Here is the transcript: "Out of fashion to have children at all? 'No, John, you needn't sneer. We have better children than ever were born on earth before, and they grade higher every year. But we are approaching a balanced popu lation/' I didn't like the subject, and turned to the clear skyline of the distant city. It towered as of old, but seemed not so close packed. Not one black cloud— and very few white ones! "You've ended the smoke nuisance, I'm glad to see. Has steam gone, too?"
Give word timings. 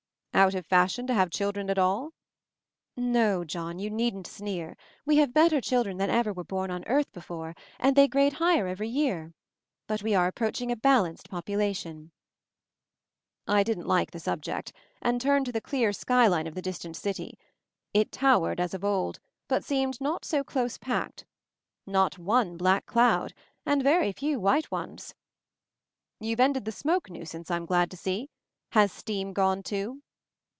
"Out 0.33 0.55
of 0.55 0.65
fashion 0.65 1.05
to 1.05 1.13
have 1.13 1.29
children 1.29 1.69
at 1.69 1.77
all? 1.77 2.13
'No, 2.97 3.43
John, 3.43 3.77
you 3.79 3.89
needn't 3.91 4.25
sneer. 4.25 4.75
We 5.05 5.17
have 5.17 5.33
better 5.35 5.61
children 5.61 5.97
than 5.97 6.09
ever 6.09 6.33
were 6.33 6.45
born 6.45 6.71
on 6.71 6.83
earth 6.87 7.11
before, 7.11 7.53
and 7.77 7.95
they 7.95 8.07
grade 8.07 8.33
higher 8.33 8.65
every 8.65 8.87
year. 8.89 9.33
But 9.87 10.01
we 10.01 10.15
are 10.15 10.25
approaching 10.27 10.71
a 10.71 10.75
balanced 10.77 11.29
popu 11.29 11.57
lation/' 11.57 12.09
I 13.45 13.61
didn't 13.61 13.85
like 13.85 14.09
the 14.11 14.19
subject, 14.21 14.71
and 15.01 15.19
turned 15.21 15.45
to 15.47 15.51
the 15.51 15.61
clear 15.61 15.91
skyline 15.93 16.47
of 16.47 16.55
the 16.55 16.61
distant 16.61 16.95
city. 16.95 17.37
It 17.93 18.11
towered 18.11 18.59
as 18.59 18.73
of 18.73 18.83
old, 18.85 19.19
but 19.49 19.63
seemed 19.65 19.99
not 20.01 20.23
so 20.25 20.43
close 20.43 20.75
packed. 20.77 21.23
Not 21.85 22.17
one 22.17 22.55
black 22.57 22.85
cloud— 22.87 23.33
and 23.67 23.83
very 23.83 24.11
few 24.13 24.39
white 24.39 24.71
ones! 24.71 25.13
"You've 26.21 26.39
ended 26.39 26.63
the 26.65 26.71
smoke 26.71 27.11
nuisance, 27.11 27.51
I'm 27.51 27.65
glad 27.67 27.91
to 27.91 27.97
see. 27.97 28.29
Has 28.71 28.91
steam 28.91 29.33
gone, 29.33 29.61
too?" 29.61 30.01